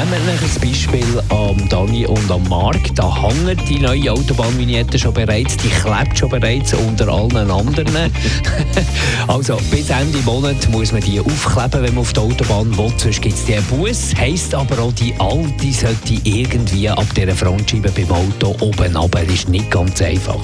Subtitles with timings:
[0.00, 2.94] Nehmen wir ein Beispiel am Dani und am Mark.
[2.94, 8.10] Da hängt die neue Autobahnvignette schon bereits, die klebt schon bereits unter allen anderen.
[9.28, 13.20] also bis Ende Monat muss man die aufkleben, wenn man auf der Autobahn will, sonst
[13.20, 14.14] gibt es einen Bus.
[14.16, 19.20] Heisst aber auch, die alte sollte irgendwie ab dieser Frontscheibe beim Auto oben runter.
[19.20, 20.40] Das ist nicht ganz einfach.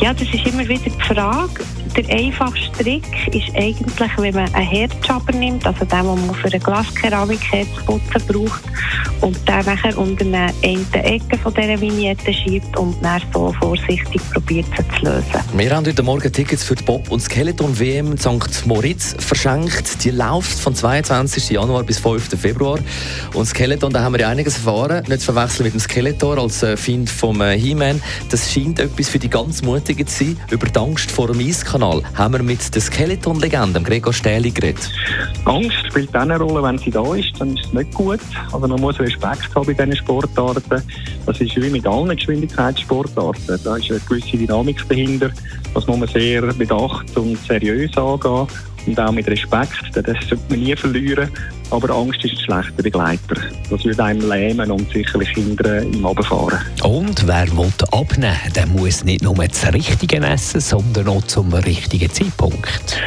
[0.00, 1.62] Ja, das ist immer wieder die Frage.
[1.96, 6.48] Der einfachste Trick ist eigentlich, wenn man einen Herdschabber nimmt, also den, den man für
[6.48, 8.62] eine Glaskeramik zu putzen braucht,
[9.20, 14.66] und den nachher unter eine Ecke von dieser Vignette schiebt und dann so vorsichtig probiert
[14.76, 15.24] zu lösen.
[15.54, 18.66] Wir haben heute Morgen Tickets für die Bob- und Skeleton-WM St.
[18.66, 20.04] Moritz verschenkt.
[20.04, 21.50] Die läuft von 22.
[21.50, 22.38] Januar bis 5.
[22.38, 22.78] Februar.
[23.34, 25.04] Und Skeleton, da haben wir ja einiges erfahren.
[25.08, 28.00] Nicht zu verwechseln mit dem Skeletor als äh, Find vom äh, He-Man.
[28.30, 30.40] Das scheint etwas für die ganz Mutigen zu sein.
[30.50, 31.40] Über die Angst vor dem
[31.78, 34.90] Eiskanal haben wir mit der Skeleton-Legende Gregor Stähli geredet.
[35.44, 38.20] Angst spielt dann eine Rolle, wenn sie da ist, dann ist es nicht gut.
[38.52, 40.82] Also man muss Respekt haben bei diesen Sportarten.
[41.24, 43.60] Das ist wie mit allen Geschwindigkeitssportarten.
[43.62, 45.30] Da ist eine gewisse Dynamik dahinter.
[45.72, 48.48] Das muss man sehr bedacht und seriös angehen
[48.88, 49.90] und auch mit Respekt.
[49.94, 51.28] Das sollte man nie verlieren.
[51.70, 53.36] Aber Angst ist ein schlechter Begleiter.
[53.68, 56.58] Das würde einem lähmen und sicherlich hindern im Abfahren.
[56.82, 62.10] Und wer will abnehmen, der muss nicht nur das Richtige essen, sondern auch zum richtigen
[62.10, 62.98] Zeitpunkt.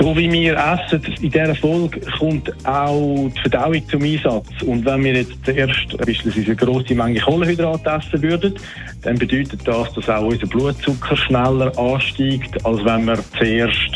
[0.00, 4.46] So wie wir essen, in dieser Folge kommt auch die Verdauung zum Einsatz.
[4.66, 8.54] Und wenn wir jetzt zuerst beispielsweise eine grosse Menge Kohlenhydrate essen würden,
[9.02, 13.95] dann bedeutet das, dass auch unser Blutzucker schneller ansteigt, als wenn wir zuerst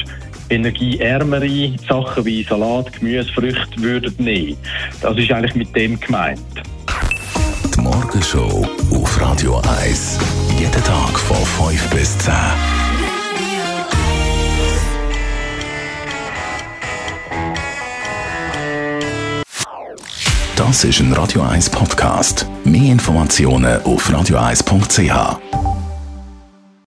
[0.50, 4.56] energieärmere Sachen wie Salat, Gemüse, Früchte würden nehmen.
[5.00, 6.40] Das ist eigentlich mit dem gemeint.
[7.74, 10.18] Die Morgenshow auf Radio 1.
[10.58, 12.34] Jeden Tag von 5 bis 10.
[20.56, 22.46] Das ist ein Radio 1 Podcast.
[22.64, 25.70] Mehr Informationen auf radio1.ch.